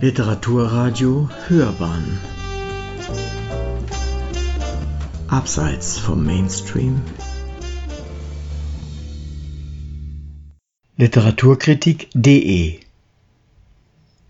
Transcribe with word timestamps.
Literaturradio 0.00 1.28
Hörbahn 1.48 2.20
Abseits 5.26 5.98
vom 5.98 6.24
Mainstream 6.24 7.02
Literaturkritik.de 10.98 12.78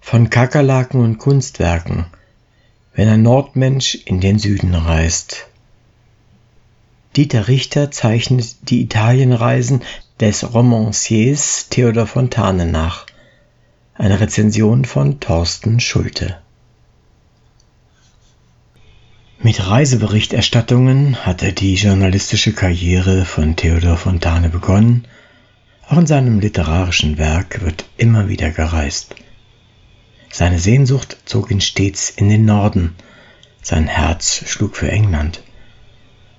Von 0.01 0.31
Kakerlaken 0.31 1.03
und 1.03 1.19
Kunstwerken, 1.19 2.07
wenn 2.95 3.11
ein 3.11 3.21
Nordmensch 3.21 3.95
in 4.07 4.23
den 4.23 4.39
Süden 4.39 4.75
reist. 4.75 5.49
Dieter 7.15 7.47
Richter 7.47 7.91
zeichnet 7.91 8.71
die 8.71 8.81
Italienreisen 8.81 9.83
des 10.19 10.55
Romanciers 10.55 11.69
Theodor 11.69 12.07
Fontane 12.07 12.65
nach. 12.65 13.08
Eine 14.01 14.21
Rezension 14.21 14.85
von 14.85 15.19
Thorsten 15.19 15.81
Schulte. 15.81 16.39
Mit 19.41 19.69
Reiseberichterstattungen 19.69 21.27
hatte 21.27 21.53
die 21.53 21.75
journalistische 21.75 22.53
Karriere 22.53 23.25
von 23.25 23.57
Theodor 23.57 23.97
Fontane 23.97 24.51
begonnen. 24.51 25.09
Auch 25.89 25.99
in 25.99 26.07
seinem 26.07 26.39
literarischen 26.39 27.19
Werk 27.19 27.61
wird 27.65 27.87
immer 27.97 28.29
wieder 28.29 28.51
gereist. 28.51 29.17
Seine 30.31 30.61
Sehnsucht 30.61 31.17
zog 31.25 31.51
ihn 31.51 31.61
stets 31.61 32.09
in 32.09 32.29
den 32.29 32.45
Norden, 32.45 32.95
sein 33.63 33.89
Herz 33.89 34.45
schlug 34.47 34.77
für 34.77 34.93
England. 34.93 35.43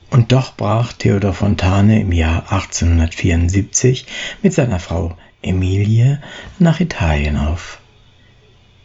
Und 0.10 0.32
doch 0.32 0.55
brach 0.55 0.94
Theodor 0.94 1.34
Fontane 1.34 1.99
im 1.99 2.13
Jahr 2.13 2.54
1874 2.54 4.05
mit 4.41 4.54
seiner 4.54 4.80
Frau 4.80 5.18
Emilie 5.41 6.21
nach 6.59 6.79
Italien 6.79 7.38
auf. 7.38 7.79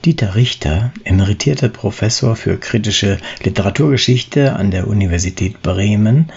Dieter 0.05 0.35
Richter, 0.35 0.93
emeritierter 1.05 1.69
Professor 1.69 2.37
für 2.37 2.59
kritische 2.59 3.19
Literaturgeschichte 3.43 4.55
an 4.55 4.71
der 4.71 4.87
Universität 4.87 5.63
Bremen, 5.63 6.31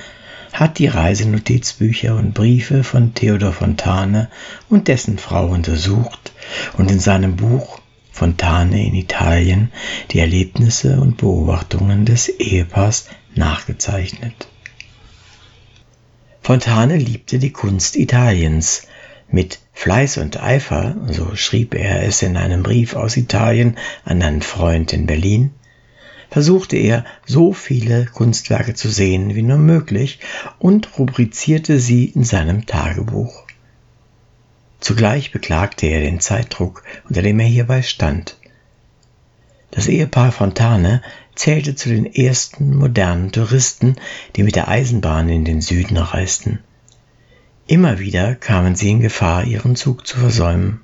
hat 0.53 0.79
die 0.79 0.87
Reisenotizbücher 0.87 2.15
und 2.15 2.33
Briefe 2.33 2.83
von 2.83 3.13
Theodor 3.13 3.53
Fontane 3.53 4.29
und 4.69 4.87
dessen 4.87 5.17
Frau 5.17 5.47
untersucht 5.47 6.31
und 6.77 6.89
in 6.89 6.99
seinem 6.99 7.35
Buch 7.35 7.79
Fontane 8.11 8.87
in 8.87 8.95
Italien 8.95 9.71
die 10.11 10.19
Erlebnisse 10.19 10.99
und 10.99 11.17
Beobachtungen 11.17 12.05
des 12.05 12.29
Ehepaars 12.29 13.07
nachgezeichnet. 13.35 14.47
Fontane 16.41 16.97
liebte 16.97 17.37
die 17.37 17.51
Kunst 17.51 17.95
Italiens, 17.95 18.87
mit 19.29 19.59
Fleiß 19.73 20.17
und 20.17 20.41
Eifer, 20.41 20.95
so 21.07 21.35
schrieb 21.35 21.75
er 21.75 22.03
es 22.03 22.21
in 22.21 22.37
einem 22.37 22.63
Brief 22.63 22.95
aus 22.95 23.17
Italien 23.17 23.77
an 24.05 24.21
einen 24.21 24.41
Freund 24.41 24.93
in 24.93 25.05
Berlin, 25.05 25.51
versuchte 26.29 26.77
er, 26.77 27.05
so 27.25 27.53
viele 27.53 28.05
Kunstwerke 28.05 28.73
zu 28.73 28.89
sehen 28.89 29.35
wie 29.35 29.43
nur 29.43 29.57
möglich 29.57 30.19
und 30.59 30.97
rubrizierte 30.97 31.79
sie 31.79 32.05
in 32.05 32.23
seinem 32.23 32.65
Tagebuch. 32.65 33.43
Zugleich 34.79 35.31
beklagte 35.31 35.87
er 35.87 36.01
den 36.01 36.19
Zeitdruck, 36.19 36.83
unter 37.09 37.21
dem 37.21 37.39
er 37.39 37.47
hierbei 37.47 37.81
stand. 37.81 38.37
Das 39.71 39.87
Ehepaar 39.87 40.31
Fontane 40.31 41.01
zählte 41.35 41.75
zu 41.75 41.89
den 41.89 42.05
ersten 42.05 42.75
modernen 42.75 43.31
Touristen, 43.31 43.95
die 44.35 44.43
mit 44.43 44.55
der 44.55 44.67
Eisenbahn 44.67 45.29
in 45.29 45.45
den 45.45 45.61
Süden 45.61 45.97
reisten. 45.97 46.59
Immer 47.69 47.99
wieder 47.99 48.33
kamen 48.35 48.75
sie 48.75 48.89
in 48.91 49.01
Gefahr, 49.01 49.43
ihren 49.43 49.75
Zug 49.75 50.07
zu 50.07 50.17
versäumen. 50.17 50.79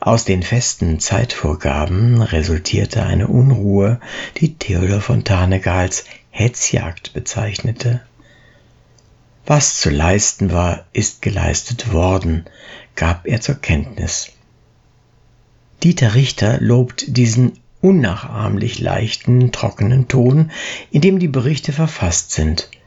Aus 0.00 0.26
den 0.26 0.42
festen 0.42 1.00
Zeitvorgaben 1.00 2.20
resultierte 2.20 3.02
eine 3.04 3.26
Unruhe, 3.26 4.00
die 4.36 4.54
Theodor 4.54 5.00
Fontane 5.00 5.62
als 5.66 6.04
Hetzjagd 6.30 7.14
bezeichnete. 7.14 8.02
Was 9.46 9.80
zu 9.80 9.88
leisten 9.88 10.52
war, 10.52 10.84
ist 10.92 11.22
geleistet 11.22 11.90
worden, 11.90 12.44
gab 12.96 13.26
er 13.26 13.40
zur 13.40 13.54
Kenntnis. 13.54 14.32
Dieter 15.82 16.14
Richter 16.14 16.60
lobt 16.60 17.16
diesen 17.16 17.52
unnachahmlich 17.80 18.78
leichten, 18.78 19.52
trockenen 19.52 20.06
Ton, 20.06 20.50
in 20.90 21.00
dem 21.00 21.18
die 21.18 21.28
Berichte 21.28 21.72
verfasst 21.72 22.32
sind– 22.32 22.68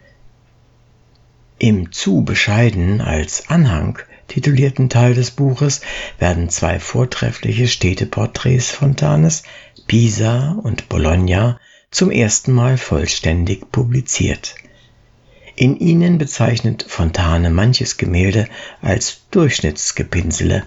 im 1.60 1.92
zu 1.92 2.24
bescheiden 2.24 3.02
als 3.02 3.50
Anhang 3.50 4.00
titulierten 4.28 4.90
Teil 4.90 5.14
des 5.14 5.32
Buches 5.32 5.82
werden 6.20 6.50
zwei 6.50 6.80
vortreffliche 6.80 7.68
Städteporträts 7.68 8.72
Fontanes, 8.72 9.44
Pisa 9.88 10.52
und 10.62 10.90
Bologna, 10.90 11.60
zum 11.90 12.12
ersten 12.12 12.52
Mal 12.52 12.78
vollständig 12.78 13.72
publiziert. 13.72 14.56
In 15.56 15.80
ihnen 15.80 16.18
bezeichnet 16.18 16.86
Fontane 16.88 17.50
manches 17.50 17.98
Gemälde 17.98 18.48
als 18.82 19.22
Durchschnittsgepinsele, 19.32 20.64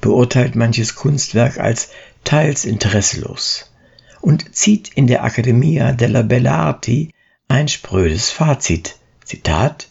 beurteilt 0.00 0.56
manches 0.56 0.94
Kunstwerk 0.94 1.58
als 1.58 1.90
teils 2.24 2.64
interesselos 2.64 3.72
und 4.20 4.54
zieht 4.54 4.88
in 4.88 5.06
der 5.06 5.24
Accademia 5.24 5.92
della 5.92 6.22
Belle 6.22 6.52
Arti 6.52 7.14
ein 7.48 7.68
sprödes 7.68 8.30
Fazit. 8.30 8.96
Zitat 9.24 9.88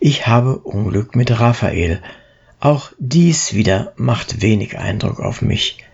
ich 0.00 0.26
habe 0.26 0.58
Unglück 0.58 1.16
mit 1.16 1.38
Raphael. 1.38 2.02
Auch 2.60 2.92
dies 2.98 3.54
wieder 3.54 3.92
macht 3.96 4.42
wenig 4.42 4.78
Eindruck 4.78 5.20
auf 5.20 5.42
mich. 5.42 5.84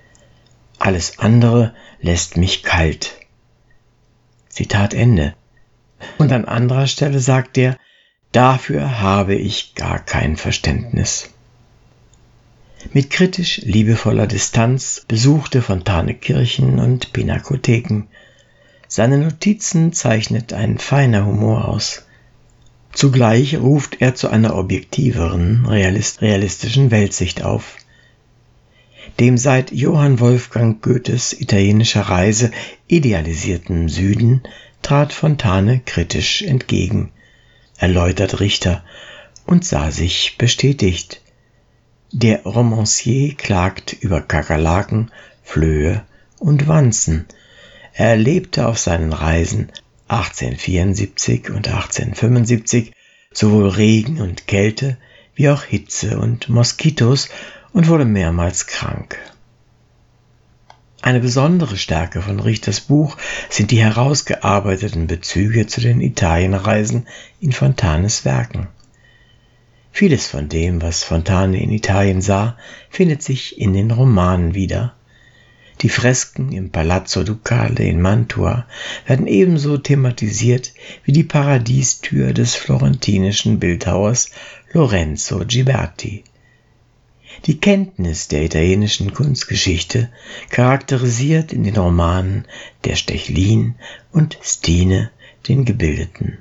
Alles 0.78 1.18
andere 1.18 1.74
lässt 2.00 2.36
mich 2.36 2.62
kalt. 2.62 3.14
Zitat 4.48 4.94
Ende. 4.94 5.34
Und 6.18 6.32
an 6.32 6.44
anderer 6.44 6.86
Stelle 6.86 7.20
sagt 7.20 7.56
er, 7.56 7.78
dafür 8.32 9.00
habe 9.00 9.34
ich 9.34 9.74
gar 9.74 9.98
kein 9.98 10.36
Verständnis. 10.36 11.30
Mit 12.92 13.10
kritisch 13.10 13.58
liebevoller 13.58 14.26
Distanz 14.26 15.04
besuchte 15.06 15.62
Fontane 15.62 16.14
Kirchen 16.14 16.80
und 16.80 17.12
Pinakotheken. 17.12 18.08
Seine 18.88 19.18
Notizen 19.18 19.92
zeichnet 19.92 20.52
ein 20.52 20.78
feiner 20.78 21.24
Humor 21.24 21.68
aus. 21.68 22.04
Zugleich 22.92 23.56
ruft 23.58 24.00
er 24.00 24.14
zu 24.14 24.28
einer 24.28 24.54
objektiveren, 24.54 25.66
realistischen 25.66 26.90
Weltsicht 26.90 27.42
auf. 27.42 27.76
Dem 29.18 29.38
seit 29.38 29.72
Johann 29.72 30.20
Wolfgang 30.20 30.82
Goethes 30.82 31.32
italienischer 31.38 32.02
Reise 32.02 32.50
idealisierten 32.88 33.88
Süden 33.88 34.42
trat 34.82 35.12
Fontane 35.12 35.80
kritisch 35.84 36.42
entgegen, 36.42 37.10
erläutert 37.78 38.40
Richter 38.40 38.84
und 39.46 39.64
sah 39.64 39.90
sich 39.90 40.36
bestätigt. 40.38 41.20
Der 42.12 42.42
Romancier 42.44 43.34
klagt 43.34 43.94
über 43.94 44.20
Kakerlaken, 44.20 45.10
Flöhe 45.42 46.04
und 46.38 46.68
Wanzen. 46.68 47.26
Er 47.94 48.08
erlebte 48.10 48.66
auf 48.66 48.78
seinen 48.78 49.12
Reisen 49.12 49.72
1874 50.12 51.48
und 51.50 51.68
1875 51.68 52.92
sowohl 53.32 53.68
Regen 53.68 54.20
und 54.20 54.46
Kälte 54.46 54.98
wie 55.34 55.48
auch 55.48 55.64
Hitze 55.64 56.18
und 56.18 56.50
Moskitos 56.50 57.30
und 57.72 57.88
wurde 57.88 58.04
mehrmals 58.04 58.66
krank. 58.66 59.18
Eine 61.00 61.20
besondere 61.20 61.76
Stärke 61.76 62.20
von 62.22 62.38
Richters 62.38 62.80
Buch 62.80 63.16
sind 63.48 63.70
die 63.70 63.82
herausgearbeiteten 63.82 65.06
Bezüge 65.06 65.66
zu 65.66 65.80
den 65.80 66.00
Italienreisen 66.00 67.08
in 67.40 67.52
Fontanes 67.52 68.24
Werken. 68.24 68.68
Vieles 69.90 70.26
von 70.26 70.48
dem, 70.48 70.80
was 70.80 71.04
Fontane 71.04 71.60
in 71.60 71.72
Italien 71.72 72.20
sah, 72.20 72.56
findet 72.88 73.22
sich 73.22 73.58
in 73.58 73.72
den 73.72 73.90
Romanen 73.90 74.54
wieder, 74.54 74.94
die 75.82 75.88
Fresken 75.88 76.52
im 76.52 76.70
Palazzo 76.70 77.24
Ducale 77.24 77.84
in 77.84 78.00
Mantua 78.00 78.66
werden 79.06 79.26
ebenso 79.26 79.78
thematisiert 79.78 80.72
wie 81.04 81.12
die 81.12 81.24
Paradiestür 81.24 82.32
des 82.32 82.54
florentinischen 82.54 83.58
Bildhauers 83.58 84.30
Lorenzo 84.72 85.44
Ghiberti. 85.44 86.22
Die 87.46 87.58
Kenntnis 87.58 88.28
der 88.28 88.44
italienischen 88.44 89.12
Kunstgeschichte 89.12 90.10
charakterisiert 90.50 91.52
in 91.52 91.64
den 91.64 91.76
Romanen 91.76 92.46
der 92.84 92.94
Stechlin 92.94 93.74
und 94.12 94.38
Stine 94.42 95.10
den 95.48 95.64
Gebildeten. 95.64 96.38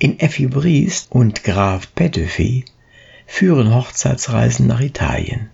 In 0.00 0.18
Effi 0.18 0.46
Briest 0.46 1.12
und 1.12 1.44
Graf 1.44 1.88
Petőfi 1.94 2.64
führen 3.26 3.72
Hochzeitsreisen 3.72 4.66
nach 4.66 4.80
Italien. 4.80 5.50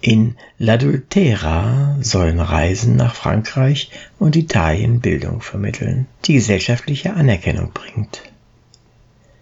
In 0.00 0.36
L'Adultera 0.60 1.96
sollen 2.00 2.40
Reisen 2.40 2.96
nach 2.96 3.14
Frankreich 3.14 3.90
und 4.18 4.36
Italien 4.36 5.00
Bildung 5.00 5.40
vermitteln, 5.40 6.06
die 6.24 6.34
gesellschaftliche 6.34 7.14
Anerkennung 7.14 7.72
bringt. 7.72 8.22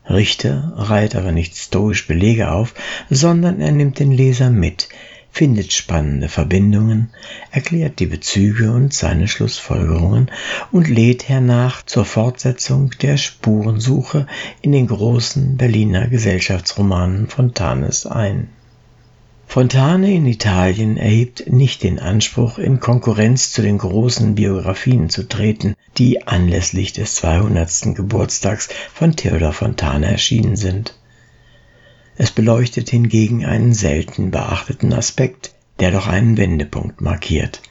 Richter 0.08 0.72
reiht 0.76 1.16
aber 1.16 1.32
nicht 1.32 1.56
stoisch 1.56 2.06
Belege 2.06 2.50
auf, 2.50 2.74
sondern 3.10 3.60
er 3.60 3.72
nimmt 3.72 3.98
den 3.98 4.12
Leser 4.12 4.50
mit, 4.50 4.88
findet 5.34 5.72
spannende 5.72 6.28
Verbindungen, 6.28 7.10
erklärt 7.50 7.98
die 7.98 8.06
Bezüge 8.06 8.70
und 8.70 8.94
seine 8.94 9.26
Schlussfolgerungen 9.26 10.30
und 10.70 10.88
lädt 10.88 11.28
hernach 11.28 11.82
zur 11.84 12.04
Fortsetzung 12.04 12.90
der 13.02 13.16
Spurensuche 13.16 14.26
in 14.62 14.72
den 14.72 14.86
großen 14.86 15.56
Berliner 15.56 16.06
Gesellschaftsromanen 16.06 17.28
Fontanes 17.28 18.06
ein. 18.06 18.48
Fontane 19.54 20.12
in 20.12 20.26
Italien 20.26 20.96
erhebt 20.96 21.48
nicht 21.48 21.84
den 21.84 22.00
Anspruch, 22.00 22.58
in 22.58 22.80
Konkurrenz 22.80 23.52
zu 23.52 23.62
den 23.62 23.78
großen 23.78 24.34
Biografien 24.34 25.10
zu 25.10 25.28
treten, 25.28 25.76
die 25.96 26.26
anlässlich 26.26 26.92
des 26.92 27.14
200. 27.14 27.94
Geburtstags 27.94 28.68
von 28.92 29.14
Theodor 29.14 29.52
Fontane 29.52 30.10
erschienen 30.10 30.56
sind. 30.56 30.98
Es 32.16 32.32
beleuchtet 32.32 32.90
hingegen 32.90 33.44
einen 33.44 33.74
selten 33.74 34.32
beachteten 34.32 34.92
Aspekt, 34.92 35.54
der 35.78 35.92
doch 35.92 36.08
einen 36.08 36.36
Wendepunkt 36.36 37.00
markiert. 37.00 37.62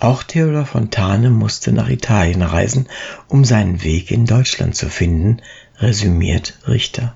Auch 0.00 0.24
Theodor 0.24 0.66
Fontane 0.66 1.30
musste 1.30 1.70
nach 1.70 1.90
Italien 1.90 2.42
reisen, 2.42 2.88
um 3.28 3.44
seinen 3.44 3.84
Weg 3.84 4.10
in 4.10 4.26
Deutschland 4.26 4.74
zu 4.74 4.88
finden, 4.88 5.42
resümiert 5.78 6.58
Richter. 6.66 7.14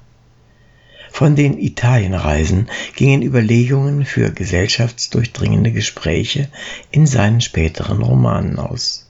Von 1.16 1.34
den 1.34 1.56
Italienreisen 1.58 2.68
gingen 2.94 3.22
Überlegungen 3.22 4.04
für 4.04 4.32
gesellschaftsdurchdringende 4.32 5.72
Gespräche 5.72 6.50
in 6.90 7.06
seinen 7.06 7.40
späteren 7.40 8.02
Romanen 8.02 8.58
aus. 8.58 9.08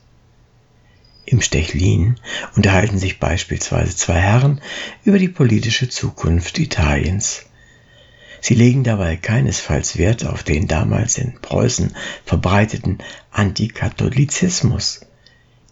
Im 1.25 1.41
Stechlin 1.41 2.15
unterhalten 2.55 2.97
sich 2.97 3.19
beispielsweise 3.19 3.93
zwei 3.93 4.21
Herren 4.21 4.61
über 5.03 5.19
die 5.19 5.27
politische 5.27 5.89
Zukunft 5.89 6.59
Italiens. 6.59 7.43
Sie 8.39 8.55
legen 8.55 8.85
dabei 8.85 9.17
keinesfalls 9.17 9.97
Wert 9.97 10.25
auf 10.25 10.43
den 10.43 10.69
damals 10.69 11.17
in 11.17 11.33
Preußen 11.41 11.93
verbreiteten 12.23 12.99
Antikatholizismus. 13.31 15.01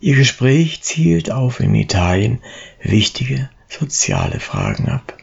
Ihr 0.02 0.18
Gespräch 0.18 0.82
zielt 0.82 1.32
auf 1.32 1.62
in 1.62 1.74
Italien 1.76 2.42
wichtige 2.84 3.50
soziale 3.70 4.42
Fragen 4.42 4.90
ab. 4.90 5.15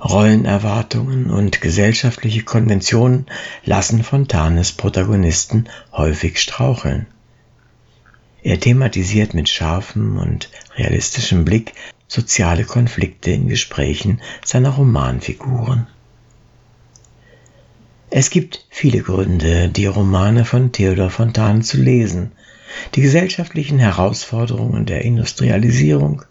Rollenerwartungen 0.00 1.30
und 1.30 1.60
gesellschaftliche 1.60 2.44
Konventionen 2.44 3.26
lassen 3.64 4.04
Fontanes 4.04 4.72
Protagonisten 4.72 5.68
häufig 5.92 6.40
straucheln. 6.40 7.06
Er 8.42 8.60
thematisiert 8.60 9.34
mit 9.34 9.48
scharfem 9.48 10.18
und 10.18 10.50
realistischem 10.76 11.44
Blick 11.44 11.74
soziale 12.06 12.64
Konflikte 12.64 13.32
in 13.32 13.48
Gesprächen 13.48 14.20
seiner 14.44 14.70
Romanfiguren. 14.70 15.88
Es 18.10 18.30
gibt 18.30 18.64
viele 18.70 19.02
Gründe, 19.02 19.68
die 19.68 19.86
Romane 19.86 20.44
von 20.44 20.72
Theodor 20.72 21.10
Fontane 21.10 21.60
zu 21.60 21.76
lesen. 21.76 22.32
Die 22.94 23.02
gesellschaftlichen 23.02 23.78
Herausforderungen 23.78 24.86
der 24.86 25.02
Industrialisierung, 25.02 26.22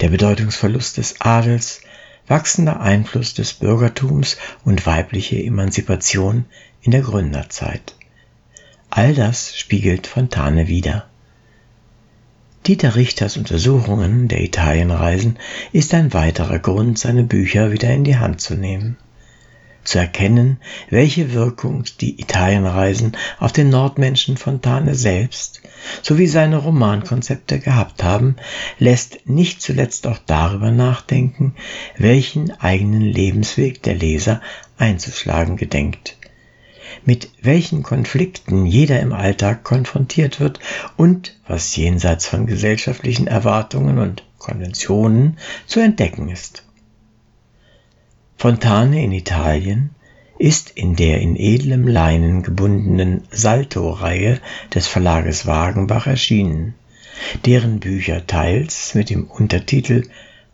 der 0.00 0.08
Bedeutungsverlust 0.08 0.96
des 0.96 1.20
Adels, 1.20 1.82
wachsender 2.30 2.80
Einfluss 2.80 3.34
des 3.34 3.54
Bürgertums 3.54 4.36
und 4.64 4.86
weibliche 4.86 5.42
Emanzipation 5.42 6.44
in 6.80 6.92
der 6.92 7.02
Gründerzeit. 7.02 7.96
All 8.88 9.14
das 9.14 9.56
spiegelt 9.58 10.06
Fontane 10.06 10.68
wider. 10.68 11.06
Dieter 12.66 12.94
Richters 12.94 13.36
Untersuchungen 13.36 14.28
der 14.28 14.42
Italienreisen 14.42 15.38
ist 15.72 15.92
ein 15.92 16.12
weiterer 16.12 16.60
Grund, 16.60 16.98
seine 16.98 17.24
Bücher 17.24 17.72
wieder 17.72 17.90
in 17.90 18.04
die 18.04 18.18
Hand 18.18 18.40
zu 18.40 18.54
nehmen. 18.54 18.96
Zu 19.82 19.98
erkennen, 19.98 20.58
welche 20.90 21.32
Wirkung 21.32 21.84
die 22.00 22.20
Italienreisen 22.20 23.16
auf 23.38 23.52
den 23.52 23.70
Nordmenschen 23.70 24.36
Fontane 24.36 24.94
selbst 24.94 25.62
sowie 26.02 26.26
seine 26.26 26.58
Romankonzepte 26.58 27.58
gehabt 27.58 28.02
haben, 28.02 28.36
lässt 28.78 29.26
nicht 29.28 29.62
zuletzt 29.62 30.06
auch 30.06 30.18
darüber 30.26 30.70
nachdenken, 30.70 31.54
welchen 31.96 32.50
eigenen 32.60 33.02
Lebensweg 33.02 33.82
der 33.82 33.94
Leser 33.94 34.42
einzuschlagen 34.76 35.56
gedenkt 35.56 36.16
mit 37.04 37.30
welchen 37.40 37.82
Konflikten 37.82 38.66
jeder 38.66 39.00
im 39.00 39.12
Alltag 39.12 39.64
konfrontiert 39.64 40.40
wird 40.40 40.60
und 40.96 41.36
was 41.46 41.74
jenseits 41.76 42.26
von 42.26 42.46
gesellschaftlichen 42.46 43.26
Erwartungen 43.26 43.98
und 43.98 44.24
Konventionen 44.38 45.38
zu 45.66 45.80
entdecken 45.80 46.28
ist. 46.28 46.64
Fontane 48.40 49.04
in 49.04 49.12
Italien 49.12 49.90
ist 50.38 50.70
in 50.70 50.96
der 50.96 51.20
in 51.20 51.36
edlem 51.36 51.86
Leinen 51.86 52.42
gebundenen 52.42 53.24
Salto-Reihe 53.30 54.40
des 54.74 54.86
Verlages 54.86 55.46
Wagenbach 55.46 56.06
erschienen, 56.06 56.72
deren 57.44 57.80
Bücher 57.80 58.26
teils 58.26 58.94
mit 58.94 59.10
dem 59.10 59.24
Untertitel 59.24 60.08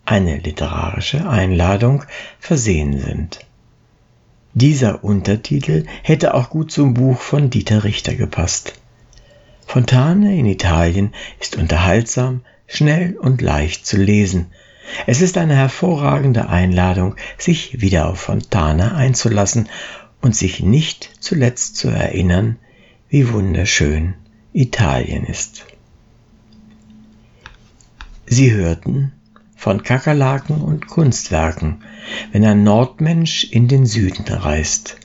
Eine 0.05 0.39
literarische 0.39 1.29
Einladung 1.29 2.03
versehen 2.41 2.99
sind. 2.99 3.47
Dieser 4.53 5.05
Untertitel 5.05 5.87
hätte 6.03 6.35
auch 6.35 6.51
gut 6.51 6.73
zum 6.73 6.93
Buch 6.93 7.21
von 7.21 7.51
Dieter 7.51 7.85
Richter 7.85 8.17
gepasst. 8.17 8.73
Fontane 9.65 10.37
in 10.37 10.47
Italien 10.47 11.15
ist 11.39 11.55
unterhaltsam, 11.55 12.41
schnell 12.67 13.17
und 13.17 13.43
leicht 13.43 13.87
zu 13.87 13.97
lesen. 13.97 14.47
Es 15.07 15.21
ist 15.21 15.39
eine 15.39 15.57
hervorragende 15.57 16.49
Einladung, 16.49 17.17
sich 17.39 17.81
wieder 17.81 18.09
auf 18.09 18.21
Fontane 18.21 18.95
einzulassen 18.95 19.69
und 20.21 20.35
sich 20.35 20.61
nicht 20.61 21.11
zuletzt 21.21 21.77
zu 21.77 21.89
erinnern, 21.89 22.57
wie 23.09 23.33
wunderschön 23.33 24.15
Italien 24.53 25.25
ist. 25.25 25.67
Sie 28.27 28.53
hörten 28.53 29.13
von 29.55 29.83
Kakerlaken 29.83 30.61
und 30.61 30.87
Kunstwerken, 30.87 31.83
wenn 32.33 32.45
ein 32.45 32.65
Nordmensch 32.65 33.45
in 33.45 33.69
den 33.69 33.87
Süden 33.87 34.27
reist. 34.27 34.97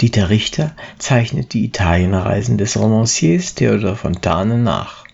Dieter 0.00 0.30
Richter 0.30 0.74
zeichnet 0.98 1.52
die 1.52 1.64
Italienreisen 1.64 2.56
des 2.56 2.76
Romanciers 2.78 3.54
Theodor 3.54 3.96
Fontane 3.96 4.58
nach. 4.58 5.04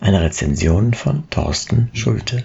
Eine 0.00 0.22
Rezension 0.22 0.94
von 0.94 1.28
Thorsten 1.28 1.90
Schulte. 1.92 2.44